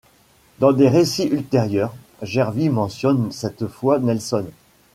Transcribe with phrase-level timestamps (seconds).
[0.57, 1.93] Dans des récits ultérieurs,
[2.23, 4.47] Jervis mentionne cette fois Nelson.